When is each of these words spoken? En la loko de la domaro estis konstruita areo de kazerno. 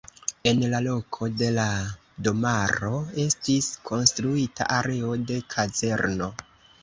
En 0.51 0.61
la 0.69 0.77
loko 0.85 1.27
de 1.41 1.49
la 1.57 1.65
domaro 2.27 2.93
estis 3.25 3.67
konstruita 3.91 4.69
areo 4.79 5.13
de 5.33 5.37
kazerno. 5.57 6.33